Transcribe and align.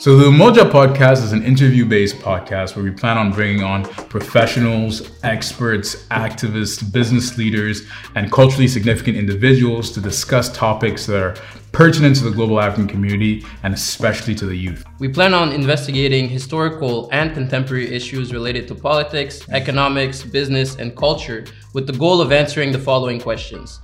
So, 0.00 0.16
the 0.16 0.24
Umoja 0.24 0.70
podcast 0.70 1.22
is 1.22 1.32
an 1.32 1.42
interview 1.42 1.84
based 1.84 2.16
podcast 2.20 2.74
where 2.74 2.82
we 2.82 2.90
plan 2.90 3.18
on 3.18 3.32
bringing 3.32 3.62
on 3.62 3.84
professionals, 3.84 5.10
experts, 5.22 6.06
activists, 6.06 6.90
business 6.90 7.36
leaders, 7.36 7.82
and 8.14 8.32
culturally 8.32 8.66
significant 8.66 9.18
individuals 9.18 9.90
to 9.90 10.00
discuss 10.00 10.50
topics 10.56 11.04
that 11.04 11.22
are 11.22 11.36
pertinent 11.72 12.16
to 12.16 12.24
the 12.24 12.30
global 12.30 12.62
African 12.62 12.88
community 12.88 13.44
and 13.62 13.74
especially 13.74 14.34
to 14.36 14.46
the 14.46 14.56
youth. 14.56 14.86
We 15.00 15.08
plan 15.08 15.34
on 15.34 15.52
investigating 15.52 16.30
historical 16.30 17.10
and 17.12 17.34
contemporary 17.34 17.92
issues 17.94 18.32
related 18.32 18.68
to 18.68 18.74
politics, 18.74 19.46
economics, 19.50 20.22
business, 20.22 20.76
and 20.76 20.96
culture 20.96 21.44
with 21.74 21.86
the 21.86 21.92
goal 21.92 22.22
of 22.22 22.32
answering 22.32 22.72
the 22.72 22.78
following 22.78 23.20
questions 23.20 23.80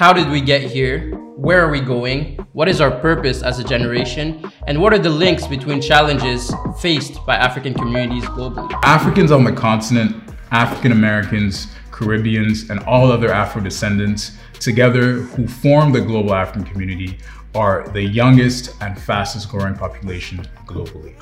how 0.00 0.14
did 0.14 0.30
we 0.30 0.40
get 0.40 0.62
here? 0.62 1.10
Where 1.36 1.62
are 1.62 1.70
we 1.70 1.78
going? 1.78 2.36
What 2.54 2.70
is 2.70 2.80
our 2.80 2.90
purpose 2.90 3.42
as 3.42 3.58
a 3.58 3.64
generation? 3.64 4.50
And 4.66 4.80
what 4.80 4.94
are 4.94 4.98
the 4.98 5.10
links 5.10 5.46
between 5.46 5.82
challenges 5.82 6.50
faced 6.80 7.18
by 7.26 7.34
African 7.34 7.74
communities 7.74 8.24
globally? 8.24 8.72
Africans 8.82 9.30
on 9.30 9.44
the 9.44 9.52
continent, 9.52 10.16
African 10.52 10.92
Americans, 10.92 11.66
Caribbeans, 11.90 12.70
and 12.70 12.80
all 12.84 13.12
other 13.12 13.30
Afro 13.30 13.60
descendants 13.60 14.38
together 14.54 15.20
who 15.20 15.46
form 15.46 15.92
the 15.92 16.00
global 16.00 16.32
African 16.32 16.64
community 16.64 17.18
are 17.54 17.86
the 17.90 18.02
youngest 18.02 18.76
and 18.80 18.98
fastest 18.98 19.50
growing 19.50 19.74
population 19.74 20.48
globally. 20.64 21.14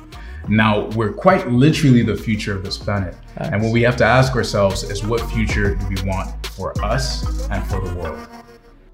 Now, 0.47 0.85
we're 0.91 1.11
quite 1.11 1.49
literally 1.49 2.01
the 2.01 2.15
future 2.15 2.55
of 2.55 2.63
this 2.63 2.77
planet. 2.77 3.13
And 3.35 3.61
what 3.61 3.73
we 3.73 3.81
have 3.81 3.97
to 3.97 4.05
ask 4.05 4.37
ourselves 4.37 4.83
is 4.83 5.03
what 5.03 5.19
future 5.31 5.75
do 5.75 5.85
we 5.89 5.97
want 6.09 6.47
for 6.47 6.73
us 6.81 7.45
and 7.49 7.61
for 7.67 7.81
the 7.81 7.93
world? 7.95 8.38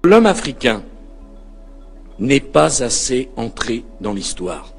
L'homme 0.06 0.26
africain 0.26 0.84
n'est 2.20 2.38
pas 2.38 2.84
assez 2.84 3.28
entré 3.36 3.82
dans 4.00 4.12
l'histoire. 4.12 4.75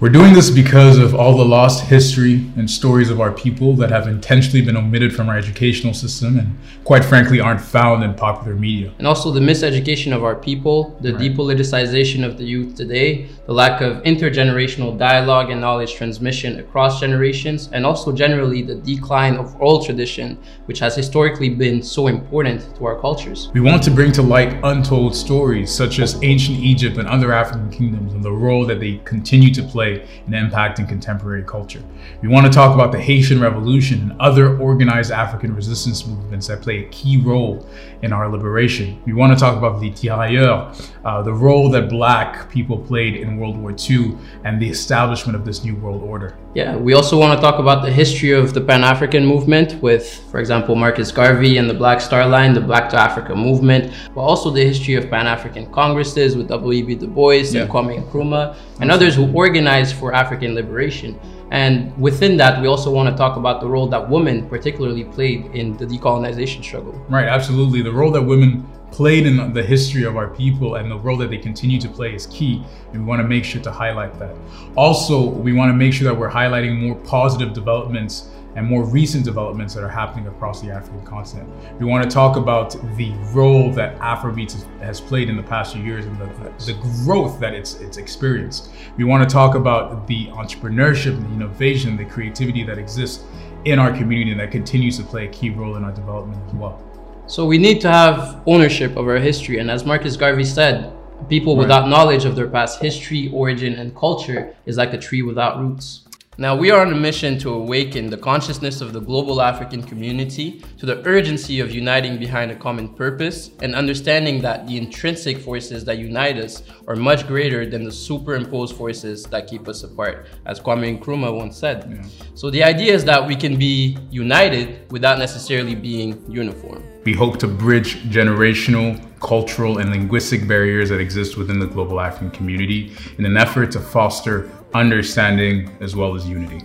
We're 0.00 0.10
doing 0.10 0.32
this 0.32 0.48
because 0.48 0.96
of 0.96 1.16
all 1.16 1.36
the 1.36 1.44
lost 1.44 1.82
history 1.86 2.48
and 2.56 2.70
stories 2.70 3.10
of 3.10 3.20
our 3.20 3.32
people 3.32 3.74
that 3.74 3.90
have 3.90 4.06
intentionally 4.06 4.64
been 4.64 4.76
omitted 4.76 5.12
from 5.12 5.28
our 5.28 5.36
educational 5.36 5.92
system 5.92 6.38
and, 6.38 6.56
quite 6.84 7.04
frankly, 7.04 7.40
aren't 7.40 7.60
found 7.60 8.04
in 8.04 8.14
popular 8.14 8.54
media. 8.54 8.92
And 8.98 9.08
also 9.08 9.32
the 9.32 9.40
miseducation 9.40 10.14
of 10.14 10.22
our 10.22 10.36
people, 10.36 10.96
the 11.00 11.14
right. 11.14 11.22
depoliticization 11.22 12.24
of 12.24 12.38
the 12.38 12.44
youth 12.44 12.76
today, 12.76 13.26
the 13.46 13.52
lack 13.52 13.80
of 13.80 14.00
intergenerational 14.04 14.96
dialogue 14.96 15.50
and 15.50 15.60
knowledge 15.60 15.94
transmission 15.94 16.60
across 16.60 17.00
generations, 17.00 17.68
and 17.72 17.84
also 17.84 18.12
generally 18.12 18.62
the 18.62 18.76
decline 18.76 19.34
of 19.34 19.60
oral 19.60 19.84
tradition, 19.84 20.38
which 20.66 20.78
has 20.78 20.94
historically 20.94 21.48
been 21.48 21.82
so 21.82 22.06
important 22.06 22.72
to 22.76 22.86
our 22.86 23.00
cultures. 23.00 23.50
We 23.52 23.60
want 23.60 23.82
to 23.82 23.90
bring 23.90 24.12
to 24.12 24.22
light 24.22 24.60
untold 24.62 25.16
stories 25.16 25.74
such 25.74 25.98
as 25.98 26.22
ancient 26.22 26.60
Egypt 26.60 26.98
and 26.98 27.08
other 27.08 27.32
African 27.32 27.68
kingdoms 27.72 28.14
and 28.14 28.22
the 28.22 28.30
role 28.30 28.64
that 28.66 28.78
they 28.78 28.98
continue 29.04 29.52
to 29.54 29.62
play 29.64 29.87
play 29.96 30.08
in 30.26 30.32
impacting 30.32 30.88
contemporary 30.88 31.42
culture. 31.42 31.82
We 32.22 32.28
want 32.28 32.46
to 32.46 32.52
talk 32.52 32.74
about 32.74 32.92
the 32.92 33.00
Haitian 33.00 33.40
Revolution 33.40 34.00
and 34.02 34.20
other 34.20 34.58
organized 34.58 35.10
African 35.10 35.54
resistance 35.54 36.06
movements 36.06 36.46
that 36.48 36.62
play 36.62 36.84
a 36.84 36.88
key 36.88 37.18
role 37.18 37.66
in 38.02 38.12
our 38.12 38.28
liberation. 38.28 39.00
We 39.04 39.12
want 39.12 39.32
to 39.32 39.38
talk 39.38 39.56
about 39.56 39.80
the 39.80 39.90
tirailleurs, 39.90 40.92
uh, 41.04 41.22
the 41.22 41.32
role 41.32 41.70
that 41.70 41.88
black 41.88 42.50
people 42.50 42.78
played 42.78 43.16
in 43.16 43.38
World 43.38 43.56
War 43.58 43.74
II 43.88 44.16
and 44.44 44.60
the 44.60 44.68
establishment 44.68 45.36
of 45.36 45.44
this 45.44 45.64
new 45.64 45.76
world 45.76 46.02
order. 46.02 46.36
Yeah, 46.54 46.76
we 46.76 46.94
also 46.94 47.18
want 47.18 47.38
to 47.38 47.40
talk 47.40 47.58
about 47.58 47.82
the 47.82 47.92
history 47.92 48.32
of 48.32 48.54
the 48.54 48.60
Pan 48.60 48.82
African 48.82 49.24
movement 49.26 49.80
with, 49.82 50.24
for 50.30 50.40
example, 50.40 50.74
Marcus 50.74 51.12
Garvey 51.12 51.58
and 51.58 51.68
the 51.68 51.74
Black 51.74 52.00
Star 52.00 52.26
Line, 52.26 52.52
the 52.52 52.60
Back 52.60 52.88
to 52.90 52.96
Africa 52.96 53.34
movement, 53.34 53.92
but 54.14 54.22
also 54.22 54.50
the 54.50 54.64
history 54.64 54.94
of 54.94 55.08
Pan 55.10 55.26
African 55.26 55.70
Congresses 55.72 56.36
with 56.36 56.48
W.E.B. 56.48 56.96
Du 56.96 57.06
Bois 57.06 57.52
yeah. 57.52 57.62
and 57.62 57.70
Kwame 57.70 58.02
Nkrumah 58.02 58.56
and 58.80 58.90
others 58.90 59.14
who 59.14 59.30
organized 59.32 59.77
for 59.86 60.14
African 60.14 60.54
liberation. 60.54 61.18
And 61.50 61.96
within 61.98 62.36
that, 62.36 62.60
we 62.60 62.66
also 62.66 62.90
want 62.90 63.08
to 63.08 63.16
talk 63.16 63.36
about 63.36 63.60
the 63.60 63.68
role 63.68 63.86
that 63.88 64.08
women 64.08 64.48
particularly 64.48 65.04
played 65.04 65.46
in 65.54 65.76
the 65.76 65.86
decolonization 65.86 66.62
struggle. 66.62 66.92
Right, 67.08 67.26
absolutely. 67.26 67.82
The 67.82 67.92
role 67.92 68.10
that 68.12 68.22
women 68.22 68.68
played 68.90 69.26
in 69.26 69.52
the 69.52 69.62
history 69.62 70.04
of 70.04 70.16
our 70.16 70.28
people 70.28 70.76
and 70.76 70.90
the 70.90 70.98
role 70.98 71.16
that 71.18 71.30
they 71.30 71.38
continue 71.38 71.80
to 71.80 71.88
play 71.88 72.14
is 72.14 72.26
key. 72.26 72.64
And 72.92 73.02
we 73.02 73.06
want 73.06 73.20
to 73.20 73.28
make 73.28 73.44
sure 73.44 73.62
to 73.62 73.70
highlight 73.70 74.18
that. 74.18 74.34
Also, 74.76 75.28
we 75.28 75.52
want 75.52 75.70
to 75.70 75.74
make 75.74 75.92
sure 75.92 76.04
that 76.04 76.18
we're 76.18 76.30
highlighting 76.30 76.80
more 76.80 76.96
positive 76.96 77.52
developments 77.52 78.28
and 78.58 78.66
more 78.66 78.84
recent 78.84 79.24
developments 79.24 79.72
that 79.72 79.84
are 79.84 79.88
happening 79.88 80.26
across 80.26 80.60
the 80.60 80.68
African 80.68 81.00
continent. 81.06 81.48
We 81.78 81.86
want 81.86 82.02
to 82.02 82.10
talk 82.10 82.36
about 82.36 82.72
the 82.96 83.12
role 83.32 83.70
that 83.74 83.96
Afrobeats 84.00 84.64
has 84.80 85.00
played 85.00 85.30
in 85.30 85.36
the 85.36 85.44
past 85.44 85.74
few 85.74 85.82
years 85.84 86.04
and 86.06 86.18
the, 86.18 86.26
the 86.66 86.76
growth 87.04 87.38
that 87.38 87.54
it's, 87.54 87.76
it's 87.76 87.98
experienced. 87.98 88.70
We 88.96 89.04
want 89.04 89.26
to 89.26 89.32
talk 89.32 89.54
about 89.54 90.08
the 90.08 90.26
entrepreneurship 90.26 91.20
the 91.20 91.32
innovation, 91.32 91.96
the 91.96 92.04
creativity 92.04 92.64
that 92.64 92.78
exists 92.78 93.24
in 93.64 93.78
our 93.78 93.92
community 93.92 94.32
and 94.32 94.40
that 94.40 94.50
continues 94.50 94.96
to 94.98 95.04
play 95.04 95.26
a 95.26 95.30
key 95.30 95.50
role 95.50 95.76
in 95.76 95.84
our 95.84 95.92
development 95.92 96.42
as 96.48 96.54
well. 96.54 96.82
So 97.28 97.46
we 97.46 97.58
need 97.58 97.80
to 97.82 97.88
have 97.88 98.42
ownership 98.46 98.96
of 98.96 99.06
our 99.06 99.18
history. 99.18 99.60
And 99.60 99.70
as 99.70 99.84
Marcus 99.84 100.16
Garvey 100.16 100.42
said, 100.42 100.92
people 101.28 101.54
right. 101.54 101.62
without 101.62 101.88
knowledge 101.88 102.24
of 102.24 102.34
their 102.34 102.48
past 102.48 102.80
history, 102.80 103.30
origin, 103.32 103.74
and 103.74 103.94
culture 103.94 104.56
is 104.66 104.76
like 104.76 104.94
a 104.94 104.98
tree 104.98 105.22
without 105.22 105.60
roots. 105.60 106.07
Now, 106.40 106.54
we 106.54 106.70
are 106.70 106.80
on 106.82 106.92
a 106.92 106.94
mission 106.94 107.36
to 107.40 107.52
awaken 107.52 108.10
the 108.10 108.16
consciousness 108.16 108.80
of 108.80 108.92
the 108.92 109.00
global 109.00 109.42
African 109.42 109.82
community 109.82 110.62
to 110.78 110.86
the 110.86 111.04
urgency 111.04 111.58
of 111.58 111.72
uniting 111.72 112.16
behind 112.16 112.52
a 112.52 112.54
common 112.54 112.90
purpose 112.90 113.50
and 113.60 113.74
understanding 113.74 114.40
that 114.42 114.64
the 114.68 114.76
intrinsic 114.76 115.38
forces 115.38 115.84
that 115.86 115.98
unite 115.98 116.36
us 116.36 116.62
are 116.86 116.94
much 116.94 117.26
greater 117.26 117.66
than 117.66 117.82
the 117.82 117.90
superimposed 117.90 118.76
forces 118.76 119.24
that 119.24 119.48
keep 119.48 119.66
us 119.66 119.82
apart, 119.82 120.26
as 120.46 120.60
Kwame 120.60 121.00
Nkrumah 121.00 121.36
once 121.36 121.56
said. 121.56 121.90
Yeah. 121.90 122.08
So, 122.36 122.50
the 122.50 122.62
idea 122.62 122.94
is 122.94 123.04
that 123.06 123.26
we 123.26 123.34
can 123.34 123.58
be 123.58 123.98
united 124.08 124.88
without 124.92 125.18
necessarily 125.18 125.74
being 125.74 126.24
uniform. 126.30 126.84
We 127.04 127.14
hope 127.14 127.38
to 127.38 127.48
bridge 127.48 127.96
generational, 128.10 129.00
cultural, 129.18 129.78
and 129.78 129.90
linguistic 129.90 130.46
barriers 130.46 130.90
that 130.90 131.00
exist 131.00 131.36
within 131.36 131.58
the 131.58 131.66
global 131.66 132.00
African 132.00 132.30
community 132.30 132.92
in 133.18 133.26
an 133.26 133.36
effort 133.36 133.72
to 133.72 133.80
foster 133.80 134.48
understanding 134.74 135.70
as 135.80 135.94
well 135.94 136.14
as 136.14 136.28
unity. 136.28 136.64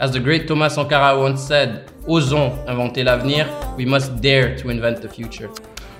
As 0.00 0.12
the 0.12 0.20
great 0.20 0.48
Thomas 0.48 0.74
Sankara 0.74 1.18
once 1.18 1.40
said, 1.40 1.86
osons 2.06 2.58
inventer 2.66 3.04
l'avenir, 3.04 3.46
we 3.76 3.84
must 3.84 4.20
dare 4.20 4.56
to 4.58 4.68
invent 4.68 5.00
the 5.00 5.08
future. 5.08 5.50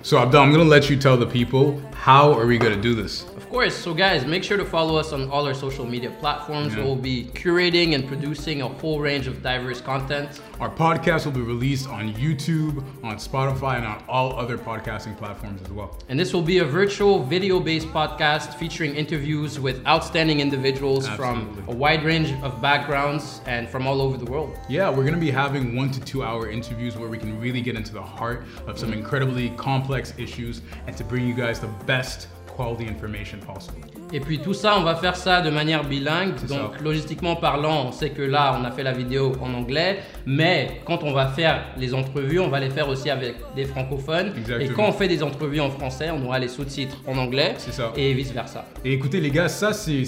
So 0.05 0.19
Abdel, 0.19 0.43
I'm 0.43 0.51
gonna 0.51 0.65
let 0.65 0.91
you 0.91 0.97
tell 0.97 1.17
the 1.17 1.27
people, 1.27 1.81
how 1.95 2.33
are 2.33 2.45
we 2.45 2.59
gonna 2.59 2.75
do 2.75 2.93
this? 2.93 3.23
Of 3.37 3.49
course. 3.49 3.77
So 3.77 3.95
guys, 3.95 4.27
make 4.27 4.43
sure 4.43 4.57
to 4.57 4.65
follow 4.65 4.97
us 4.97 5.13
on 5.13 5.31
all 5.31 5.47
our 5.47 5.55
social 5.55 5.87
media 5.87 6.11
platforms. 6.19 6.75
Yeah. 6.75 6.83
We'll 6.83 6.97
be 6.97 7.27
curating 7.35 7.95
and 7.95 8.09
producing 8.09 8.63
a 8.63 8.69
whole 8.69 8.99
range 8.99 9.29
of 9.29 9.45
diverse 9.45 9.81
content. 9.81 10.41
Our 10.59 10.71
podcast 10.71 11.27
will 11.27 11.33
be 11.33 11.41
released 11.41 11.89
on 11.89 12.15
YouTube, 12.15 12.83
on 13.05 13.17
Spotify, 13.17 13.77
and 13.77 13.87
on 13.87 14.03
all 14.09 14.37
other 14.39 14.59
podcasting 14.59 15.17
platforms 15.17 15.61
as 15.63 15.71
well. 15.71 15.99
And 16.09 16.19
this 16.19 16.33
will 16.33 16.43
be 16.43 16.59
a 16.59 16.65
virtual 16.65 17.23
video-based 17.25 17.89
podcast 17.89 18.55
featuring 18.55 18.97
interviews 18.97 19.61
with 19.61 19.87
outstanding 19.87 20.41
individuals 20.41 21.07
Absolutely. 21.07 21.63
from 21.63 21.69
a 21.69 21.77
wide 21.77 22.05
range 22.05 22.33
of 22.43 22.61
backgrounds 22.61 23.41
and 23.47 23.69
from 23.69 23.87
all 23.87 24.01
over 24.01 24.17
the 24.17 24.31
world. 24.31 24.59
Yeah, 24.69 24.91
we're 24.91 25.05
gonna 25.05 25.19
be 25.19 25.31
having 25.31 25.77
one 25.77 25.91
to 25.93 26.01
two 26.01 26.25
hour 26.25 26.51
interviews 26.51 26.97
where 26.97 27.09
we 27.09 27.19
can 27.19 27.39
really 27.41 27.61
get 27.61 27.77
into 27.77 27.93
the 27.93 28.03
heart 28.03 28.45
of 28.67 28.79
some 28.79 28.91
mm-hmm. 28.91 28.99
incredibly 28.99 29.51
complex 29.51 29.92
issues 30.19 30.63
and 30.87 30.97
to 30.97 31.05
bring 31.05 31.27
you 31.27 31.35
guys 31.35 31.61
the 31.61 31.69
best 31.87 32.29
quality 32.57 32.89
information 32.89 33.39
possible. 33.39 33.87
Et 34.15 34.21
puis 34.21 34.41
tout 34.41 34.53
ça, 34.53 34.79
on 34.79 34.83
va 34.83 34.95
faire 34.95 35.17
ça 35.17 35.41
de 35.41 35.49
manière 35.49 35.85
bilingue. 35.85 36.35
Donc 36.47 36.81
logistiquement 36.83 37.35
parlant, 37.35 37.87
on 37.87 37.93
sait 37.93 38.11
que 38.11 38.21
là, 38.21 38.59
on 38.61 38.65
a 38.65 38.71
fait 38.71 38.83
la 38.83 38.93
vidéo 38.93 39.33
en 39.41 39.55
anglais, 39.55 40.01
mais 40.27 40.83
quand 40.85 41.03
on 41.03 41.13
va 41.13 41.29
faire 41.29 41.65
les 41.79 41.95
entrevues, 41.95 42.39
on 42.39 42.49
va 42.49 42.61
les 42.61 42.69
faire 42.69 42.89
aussi 42.89 43.09
avec 43.09 43.37
des 43.57 43.65
francophones. 43.65 44.35
Et 44.61 44.69
quand 44.69 44.87
on 44.87 44.93
fait 44.93 45.09
des 45.09 45.23
entrevues 45.23 45.61
en 45.61 45.71
français, 45.71 46.11
on 46.11 46.25
aura 46.27 46.39
les 46.39 46.49
sous-titres 46.49 46.99
en 47.07 47.17
anglais. 47.17 47.55
Ça. 47.57 47.93
Et 47.97 48.13
vice 48.13 48.33
versa. 48.33 48.67
Et 48.85 48.93
écoutez 48.93 49.19
les 49.19 49.31
gars, 49.31 49.49
ça 49.49 49.73
c'est 49.73 50.05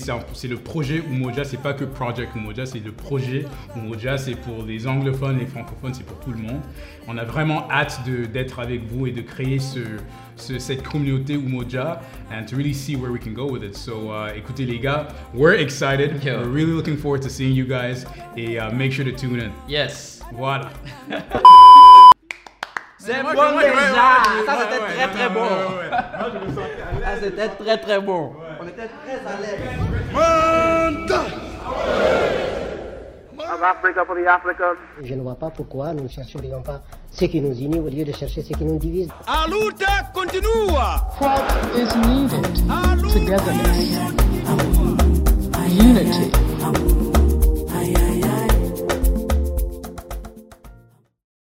le 0.49 0.57
projet 0.57 1.03
Umoja, 1.11 1.45
c'est 1.45 1.63
pas 1.63 1.73
que 1.73 1.85
Project 1.85 2.35
Umoja, 2.37 2.67
c'est 2.67 2.85
le 2.85 2.93
projet 2.93 3.47
Umoja, 3.75 4.19
c'est 4.19 4.35
pour 4.35 4.65
les 4.67 4.87
anglophones, 4.87 5.39
les 5.39 5.47
francophones, 5.47 5.95
c'est 5.95 6.05
pour 6.07 6.21
tout 6.21 6.31
le 6.31 6.39
monde. 6.39 6.61
On 7.09 7.17
a 7.17 7.25
vraiment 7.25 7.71
hâte 7.71 8.01
d'être 8.33 8.59
avec 8.61 8.87
vous 8.87 9.07
et 9.07 9.13
de 9.13 9.23
créer 9.23 9.59
ce, 9.59 9.81
cette 10.37 10.83
communauté 10.83 11.35
Umoja 11.35 12.01
and 12.31 12.47
to 12.47 12.57
really 12.57 12.73
see 12.73 12.97
where 12.97 13.13
we 13.13 13.19
can 13.19 13.35
go 13.35 13.47
with 13.47 13.63
it. 13.63 13.77
So 13.77 14.11
uh, 14.11 14.33
écoutez 14.35 14.67
les 14.67 14.79
gars, 14.79 15.09
we're 15.33 15.55
excited. 15.55 16.23
Yo. 16.23 16.39
We're 16.39 16.49
really 16.49 16.73
looking 16.73 16.97
forward 16.97 17.23
to 17.23 17.31
seeing 17.31 17.55
you 17.55 17.65
guys. 17.67 18.05
Et 18.37 18.59
uh, 18.59 18.71
make 18.73 18.93
sure 18.93 19.05
to 19.05 19.13
tune 19.13 19.41
in. 19.41 19.53
Yes. 19.69 20.21
Voilà. 20.33 20.71
C'est 22.99 23.23
bon 23.23 23.33
déjà. 23.33 24.23
Ça 24.47 24.57
c'était 24.63 24.79
très 24.81 25.09
très 25.09 25.29
bon. 25.29 25.49
Ça 27.03 27.17
c'était 27.21 27.49
très 27.49 27.79
très 27.79 28.01
bon. 28.01 28.33
On 28.61 28.67
était 28.67 28.89
très 28.89 29.19
à 29.27 29.41
l'aise. 29.41 29.61
Je 35.03 35.15
ne 35.15 35.21
vois 35.21 35.35
pas 35.35 35.51
pourquoi 35.51 35.93
nous 35.93 36.05
ne 36.05 36.09
chercherions 36.09 36.63
pas 36.63 36.83
ce 37.15 37.25
qui 37.27 37.41
nous 37.41 37.55
unit 37.55 37.79
au 37.79 37.89
lieu 37.89 38.05
de 38.05 38.13
chercher 38.13 38.43
ce 38.43 38.53
qui 38.53 38.65
nous 38.65 38.79
divise. 38.79 39.09
A 39.27 39.47
luta 39.49 40.11
continua. 40.13 41.07
What 41.21 41.43
is 41.77 41.95
needed? 41.97 42.45
Togetherness. 43.13 43.99
Unity. 45.79 47.14